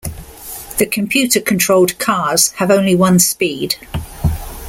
[0.79, 3.75] The computer-controlled cars have only one speed.